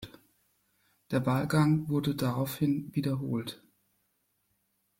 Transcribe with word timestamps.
Der 1.11 1.27
Wahlgang 1.27 1.87
wurde 1.87 2.15
daraufhin 2.15 2.89
wiederholt. 2.95 3.61